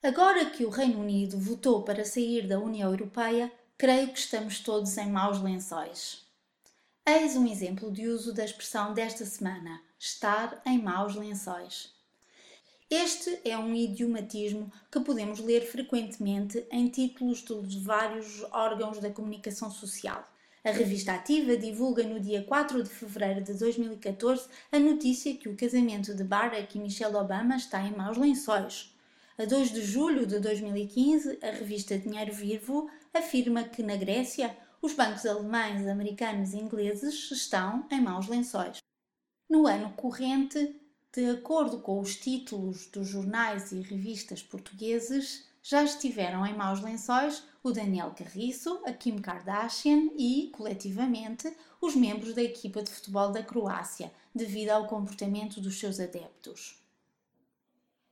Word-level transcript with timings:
Agora 0.00 0.46
que 0.46 0.64
o 0.64 0.70
Reino 0.70 1.00
Unido 1.00 1.36
votou 1.36 1.82
para 1.82 2.04
sair 2.04 2.46
da 2.46 2.60
União 2.60 2.88
Europeia, 2.88 3.50
creio 3.76 4.12
que 4.12 4.18
estamos 4.20 4.60
todos 4.60 4.96
em 4.96 5.10
maus 5.10 5.42
lençóis. 5.42 6.24
Eis 7.04 7.34
um 7.34 7.44
exemplo 7.44 7.90
de 7.90 8.06
uso 8.06 8.32
da 8.32 8.44
expressão 8.44 8.94
desta 8.94 9.24
semana: 9.24 9.82
estar 9.98 10.62
em 10.64 10.80
maus 10.80 11.16
lençóis. 11.16 11.92
Este 12.88 13.40
é 13.44 13.58
um 13.58 13.74
idiomatismo 13.74 14.72
que 14.88 15.00
podemos 15.00 15.40
ler 15.40 15.66
frequentemente 15.66 16.64
em 16.70 16.88
títulos 16.88 17.44
de 17.66 17.80
vários 17.80 18.44
órgãos 18.52 19.00
da 19.00 19.10
comunicação 19.10 19.68
social. 19.68 20.24
A 20.62 20.70
revista 20.70 21.12
Ativa 21.12 21.56
divulga 21.56 22.04
no 22.04 22.20
dia 22.20 22.44
4 22.44 22.84
de 22.84 22.88
fevereiro 22.88 23.42
de 23.42 23.54
2014 23.54 24.48
a 24.70 24.78
notícia 24.78 25.36
que 25.36 25.48
o 25.48 25.56
casamento 25.56 26.14
de 26.14 26.22
Barack 26.22 26.78
e 26.78 26.80
Michelle 26.80 27.16
Obama 27.16 27.56
está 27.56 27.82
em 27.82 27.96
maus 27.96 28.16
lençóis. 28.16 28.96
A 29.40 29.44
2 29.44 29.70
de 29.70 29.82
julho 29.82 30.26
de 30.26 30.40
2015, 30.40 31.38
a 31.40 31.52
revista 31.52 31.96
Dinheiro 31.96 32.32
Vivo 32.32 32.90
afirma 33.14 33.62
que 33.62 33.84
na 33.84 33.94
Grécia 33.94 34.58
os 34.82 34.94
bancos 34.94 35.24
alemães, 35.24 35.86
americanos 35.86 36.54
e 36.54 36.58
ingleses 36.58 37.30
estão 37.30 37.86
em 37.88 38.00
maus 38.00 38.26
lençóis. 38.26 38.78
No 39.48 39.68
ano 39.68 39.92
corrente, 39.92 40.74
de 41.14 41.30
acordo 41.30 41.78
com 41.78 42.00
os 42.00 42.16
títulos 42.16 42.88
dos 42.88 43.06
jornais 43.06 43.70
e 43.70 43.80
revistas 43.80 44.42
portugueses, 44.42 45.46
já 45.62 45.84
estiveram 45.84 46.44
em 46.44 46.56
maus 46.56 46.80
lençóis 46.80 47.44
o 47.62 47.70
Daniel 47.70 48.12
Carriço, 48.18 48.80
a 48.84 48.92
Kim 48.92 49.18
Kardashian 49.18 50.10
e, 50.16 50.50
coletivamente, 50.52 51.48
os 51.80 51.94
membros 51.94 52.34
da 52.34 52.42
equipa 52.42 52.82
de 52.82 52.90
futebol 52.90 53.30
da 53.30 53.44
Croácia, 53.44 54.10
devido 54.34 54.70
ao 54.70 54.88
comportamento 54.88 55.60
dos 55.60 55.78
seus 55.78 56.00
adeptos. 56.00 56.87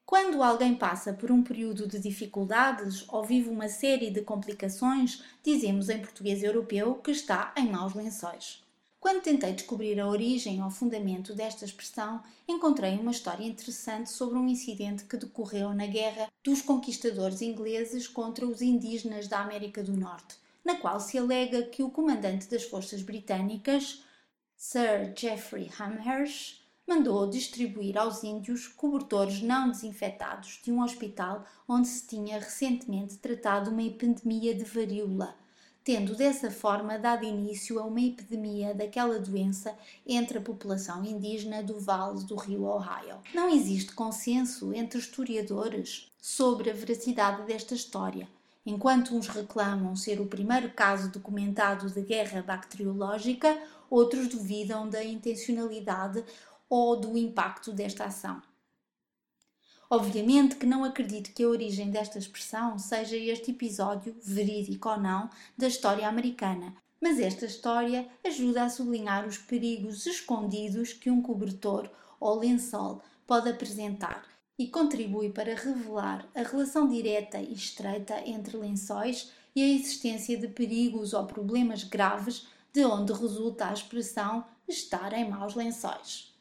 Quando 0.06 0.40
alguém 0.40 0.76
passa 0.76 1.12
por 1.12 1.32
um 1.32 1.42
período 1.42 1.88
de 1.88 1.98
dificuldades 1.98 3.04
ou 3.08 3.24
vive 3.24 3.50
uma 3.50 3.68
série 3.68 4.08
de 4.08 4.22
complicações, 4.22 5.20
dizemos 5.42 5.88
em 5.88 5.98
português 5.98 6.44
europeu 6.44 6.94
que 6.94 7.10
está 7.10 7.52
em 7.56 7.68
maus 7.68 7.92
lençóis. 7.92 8.64
Quando 9.00 9.22
tentei 9.22 9.52
descobrir 9.52 9.98
a 9.98 10.06
origem 10.06 10.62
ou 10.62 10.70
fundamento 10.70 11.34
desta 11.34 11.64
expressão, 11.64 12.22
encontrei 12.46 12.94
uma 12.96 13.10
história 13.10 13.44
interessante 13.44 14.08
sobre 14.08 14.38
um 14.38 14.46
incidente 14.46 15.04
que 15.04 15.16
decorreu 15.16 15.74
na 15.74 15.86
Guerra 15.86 16.30
dos 16.42 16.62
Conquistadores 16.62 17.42
Ingleses 17.42 18.06
contra 18.06 18.46
os 18.46 18.62
indígenas 18.62 19.26
da 19.26 19.40
América 19.40 19.82
do 19.82 19.96
Norte, 19.96 20.36
na 20.64 20.76
qual 20.76 21.00
se 21.00 21.18
alega 21.18 21.64
que 21.64 21.82
o 21.82 21.90
comandante 21.90 22.48
das 22.48 22.62
forças 22.62 23.02
britânicas, 23.02 24.04
Sir 24.56 25.12
Geoffrey 25.16 25.68
Amherst, 25.80 26.64
mandou 26.86 27.28
distribuir 27.28 27.98
aos 27.98 28.22
índios 28.22 28.68
cobertores 28.68 29.42
não 29.42 29.70
desinfetados 29.70 30.60
de 30.62 30.70
um 30.70 30.82
hospital 30.82 31.44
onde 31.68 31.88
se 31.88 32.06
tinha 32.06 32.38
recentemente 32.38 33.18
tratado 33.18 33.70
uma 33.70 33.82
epidemia 33.82 34.54
de 34.54 34.64
varíola, 34.64 35.34
tendo 35.82 36.14
dessa 36.14 36.50
forma 36.50 36.98
dado 36.98 37.24
início 37.24 37.78
a 37.78 37.84
uma 37.84 38.00
epidemia 38.00 38.74
daquela 38.74 39.18
doença 39.18 39.76
entre 40.06 40.38
a 40.38 40.40
população 40.40 41.04
indígena 41.04 41.62
do 41.62 41.78
vale 41.80 42.24
do 42.24 42.36
rio 42.36 42.64
Ohio. 42.64 43.18
Não 43.34 43.48
existe 43.48 43.92
consenso 43.92 44.72
entre 44.72 44.98
historiadores 44.98 46.10
sobre 46.20 46.70
a 46.70 46.74
veracidade 46.74 47.42
desta 47.42 47.74
história. 47.74 48.28
Enquanto 48.64 49.14
uns 49.14 49.28
reclamam 49.28 49.94
ser 49.94 50.20
o 50.20 50.26
primeiro 50.26 50.70
caso 50.70 51.08
documentado 51.08 51.88
de 51.88 52.02
guerra 52.02 52.42
bacteriológica, 52.42 53.56
outros 53.88 54.26
duvidam 54.26 54.88
da 54.88 55.04
intencionalidade 55.04 56.24
ou 56.68 56.96
do 56.96 57.16
impacto 57.16 57.72
desta 57.72 58.04
ação. 58.04 58.42
Obviamente 59.88 60.56
que 60.56 60.66
não 60.66 60.82
acredito 60.82 61.32
que 61.32 61.44
a 61.44 61.48
origem 61.48 61.90
desta 61.90 62.18
expressão 62.18 62.76
seja 62.78 63.16
este 63.16 63.52
episódio, 63.52 64.16
verídico 64.22 64.88
ou 64.88 64.98
não, 64.98 65.30
da 65.56 65.68
história 65.68 66.08
americana, 66.08 66.74
mas 67.00 67.20
esta 67.20 67.46
história 67.46 68.08
ajuda 68.24 68.64
a 68.64 68.68
sublinhar 68.68 69.26
os 69.26 69.38
perigos 69.38 70.04
escondidos 70.06 70.92
que 70.92 71.10
um 71.10 71.22
cobertor 71.22 71.88
ou 72.18 72.38
lençol 72.38 73.00
pode 73.26 73.48
apresentar 73.48 74.24
e 74.58 74.66
contribui 74.66 75.30
para 75.30 75.54
revelar 75.54 76.26
a 76.34 76.42
relação 76.42 76.88
direta 76.88 77.38
e 77.38 77.52
estreita 77.52 78.20
entre 78.28 78.56
lençóis 78.56 79.30
e 79.54 79.62
a 79.62 79.68
existência 79.68 80.36
de 80.36 80.48
perigos 80.48 81.12
ou 81.12 81.26
problemas 81.26 81.84
graves 81.84 82.46
de 82.72 82.84
onde 82.84 83.12
resulta 83.12 83.68
a 83.68 83.72
expressão 83.72 84.44
estar 84.66 85.12
em 85.12 85.30
maus 85.30 85.54
lençóis. 85.54 86.35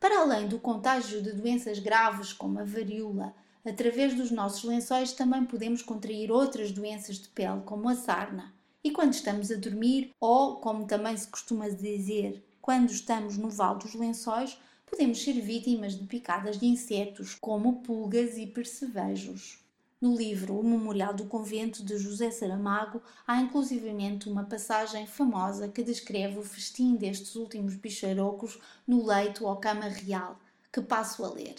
Para 0.00 0.20
além 0.20 0.46
do 0.46 0.60
contágio 0.60 1.20
de 1.20 1.32
doenças 1.32 1.80
graves 1.80 2.32
como 2.32 2.60
a 2.60 2.64
varíola, 2.64 3.34
através 3.64 4.14
dos 4.14 4.30
nossos 4.30 4.62
lençóis 4.62 5.12
também 5.12 5.44
podemos 5.44 5.82
contrair 5.82 6.30
outras 6.30 6.70
doenças 6.70 7.16
de 7.16 7.28
pele, 7.28 7.62
como 7.64 7.88
a 7.88 7.96
sarna. 7.96 8.54
E 8.82 8.92
quando 8.92 9.12
estamos 9.12 9.50
a 9.50 9.56
dormir, 9.56 10.12
ou 10.20 10.56
como 10.60 10.86
também 10.86 11.16
se 11.16 11.26
costuma 11.26 11.68
dizer, 11.68 12.44
quando 12.62 12.90
estamos 12.90 13.36
no 13.36 13.50
vale 13.50 13.80
dos 13.80 13.94
lençóis, 13.94 14.56
podemos 14.86 15.20
ser 15.20 15.40
vítimas 15.40 15.98
de 15.98 16.06
picadas 16.06 16.58
de 16.58 16.66
insetos, 16.66 17.34
como 17.34 17.82
pulgas 17.82 18.38
e 18.38 18.46
percevejos. 18.46 19.58
No 20.00 20.14
livro 20.14 20.56
O 20.56 20.62
Memorial 20.62 21.12
do 21.12 21.24
Convento 21.24 21.84
de 21.84 21.98
José 21.98 22.30
Saramago 22.30 23.02
há 23.26 23.40
inclusivamente 23.40 24.28
uma 24.28 24.44
passagem 24.44 25.08
famosa 25.08 25.66
que 25.66 25.82
descreve 25.82 26.38
o 26.38 26.44
festim 26.44 26.94
destes 26.94 27.34
últimos 27.34 27.74
bicharocos 27.74 28.60
no 28.86 29.04
leito 29.04 29.44
ou 29.44 29.56
cama 29.56 29.88
real, 29.88 30.38
que 30.72 30.80
passo 30.80 31.24
a 31.24 31.28
ler. 31.28 31.56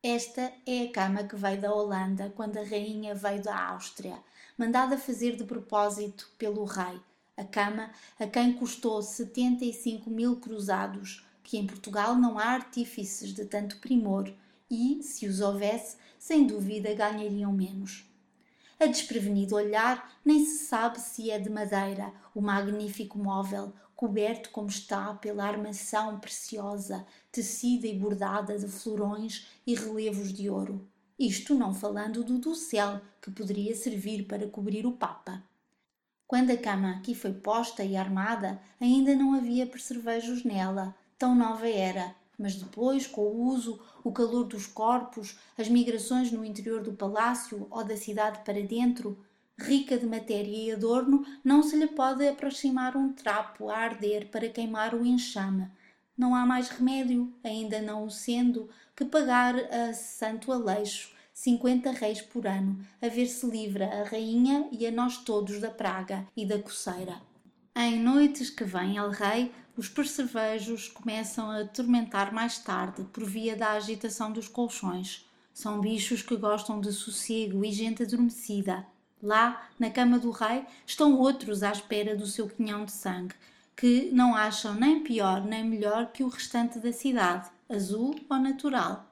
Esta 0.00 0.52
é 0.64 0.84
a 0.84 0.92
cama 0.92 1.24
que 1.24 1.34
veio 1.34 1.60
da 1.60 1.74
Holanda 1.74 2.32
quando 2.36 2.58
a 2.58 2.62
rainha 2.62 3.12
veio 3.12 3.42
da 3.42 3.70
Áustria, 3.70 4.22
mandada 4.56 4.96
fazer 4.96 5.34
de 5.34 5.42
propósito 5.42 6.30
pelo 6.38 6.62
rei. 6.62 7.00
A 7.36 7.42
cama 7.42 7.90
a 8.20 8.26
quem 8.28 8.52
custou 8.52 9.02
75 9.02 10.08
mil 10.08 10.36
cruzados, 10.36 11.26
que 11.42 11.58
em 11.58 11.66
Portugal 11.66 12.14
não 12.14 12.38
há 12.38 12.50
artífices 12.50 13.34
de 13.34 13.46
tanto 13.46 13.78
primor 13.78 14.32
e, 14.70 15.02
se 15.02 15.26
os 15.26 15.40
houvesse, 15.40 15.96
sem 16.18 16.46
dúvida 16.46 16.92
ganhariam 16.94 17.52
menos. 17.52 18.04
A 18.78 18.86
desprevenido 18.86 19.54
olhar, 19.54 20.18
nem 20.24 20.44
se 20.44 20.66
sabe 20.66 21.00
se 21.00 21.30
é 21.30 21.38
de 21.38 21.48
madeira 21.48 22.12
o 22.34 22.42
magnífico 22.42 23.18
móvel, 23.18 23.72
coberto 23.94 24.50
como 24.50 24.68
está 24.68 25.14
pela 25.14 25.46
armação 25.46 26.20
preciosa, 26.20 27.06
tecida 27.32 27.86
e 27.86 27.98
bordada 27.98 28.58
de 28.58 28.68
florões 28.68 29.46
e 29.66 29.74
relevos 29.74 30.32
de 30.32 30.50
ouro. 30.50 30.86
Isto 31.18 31.54
não 31.54 31.72
falando 31.72 32.22
do 32.22 32.38
dossel, 32.38 33.00
que 33.22 33.30
poderia 33.30 33.74
servir 33.74 34.26
para 34.26 34.46
cobrir 34.46 34.84
o 34.84 34.92
Papa. 34.92 35.42
Quando 36.26 36.50
a 36.50 36.56
cama 36.58 36.90
aqui 36.90 37.14
foi 37.14 37.32
posta 37.32 37.82
e 37.82 37.96
armada, 37.96 38.60
ainda 38.78 39.14
não 39.14 39.32
havia 39.32 39.66
percevejos 39.66 40.44
nela, 40.44 40.94
tão 41.16 41.34
nova 41.34 41.66
era, 41.66 42.14
mas 42.38 42.54
depois, 42.56 43.06
com 43.06 43.22
o 43.22 43.46
uso, 43.48 43.80
o 44.04 44.12
calor 44.12 44.44
dos 44.44 44.66
corpos, 44.66 45.38
as 45.56 45.68
migrações 45.68 46.30
no 46.30 46.44
interior 46.44 46.82
do 46.82 46.92
palácio 46.92 47.66
ou 47.70 47.84
da 47.84 47.96
cidade 47.96 48.40
para 48.44 48.62
dentro, 48.62 49.18
rica 49.58 49.96
de 49.96 50.06
matéria 50.06 50.56
e 50.56 50.72
adorno, 50.72 51.24
não 51.42 51.62
se 51.62 51.76
lhe 51.76 51.86
pode 51.86 52.26
aproximar 52.26 52.96
um 52.96 53.12
trapo 53.12 53.70
a 53.70 53.76
arder 53.78 54.28
para 54.30 54.48
queimar 54.48 54.94
o 54.94 55.04
enxame. 55.04 55.68
Não 56.16 56.34
há 56.34 56.46
mais 56.46 56.68
remédio, 56.68 57.32
ainda 57.42 57.80
não 57.80 58.04
o 58.04 58.10
sendo, 58.10 58.68
que 58.94 59.04
pagar 59.04 59.54
a 59.54 59.92
Santo 59.92 60.52
Aleixo 60.52 61.14
cinquenta 61.32 61.90
reis 61.90 62.22
por 62.22 62.46
ano, 62.46 62.78
a 63.02 63.08
ver 63.08 63.26
se 63.26 63.46
livra 63.46 63.86
a 63.86 64.04
rainha 64.04 64.68
e 64.72 64.86
a 64.86 64.90
nós 64.90 65.18
todos 65.18 65.60
da 65.60 65.70
praga 65.70 66.26
e 66.34 66.46
da 66.46 66.58
coceira. 66.58 67.20
Em 67.76 68.00
noites 68.00 68.48
que 68.48 68.64
vem 68.64 68.96
El 68.96 69.10
Rei, 69.10 69.52
os 69.76 69.88
percevejos 69.88 70.88
começam 70.88 71.50
a 71.50 71.60
atormentar 71.60 72.32
mais 72.32 72.58
tarde 72.58 73.04
por 73.12 73.24
via 73.24 73.54
da 73.54 73.72
agitação 73.72 74.32
dos 74.32 74.48
colchões. 74.48 75.26
São 75.52 75.80
bichos 75.80 76.22
que 76.22 76.36
gostam 76.36 76.80
de 76.80 76.92
sossego 76.92 77.64
e 77.64 77.70
gente 77.70 78.02
adormecida. 78.02 78.86
Lá, 79.22 79.68
na 79.78 79.90
cama 79.90 80.18
do 80.18 80.30
rei, 80.30 80.64
estão 80.86 81.18
outros 81.18 81.62
à 81.62 81.72
espera 81.72 82.16
do 82.16 82.26
seu 82.26 82.48
quinhão 82.48 82.84
de 82.84 82.92
sangue, 82.92 83.34
que 83.76 84.10
não 84.12 84.34
acham 84.34 84.74
nem 84.74 85.00
pior 85.00 85.44
nem 85.44 85.64
melhor 85.64 86.10
que 86.12 86.24
o 86.24 86.28
restante 86.28 86.78
da 86.78 86.92
cidade, 86.92 87.50
azul 87.68 88.18
ou 88.28 88.38
natural. 88.38 89.10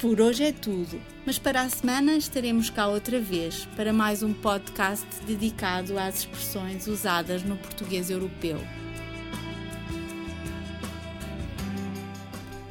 Por 0.00 0.20
hoje 0.20 0.42
é 0.42 0.52
tudo, 0.52 1.00
mas 1.24 1.38
para 1.38 1.62
a 1.62 1.68
semana 1.68 2.14
estaremos 2.14 2.68
cá 2.70 2.88
outra 2.88 3.20
vez 3.20 3.66
para 3.76 3.92
mais 3.92 4.22
um 4.22 4.34
podcast 4.34 5.06
dedicado 5.24 5.96
às 5.96 6.20
expressões 6.20 6.88
usadas 6.88 7.44
no 7.44 7.56
português 7.56 8.10
europeu. 8.10 8.58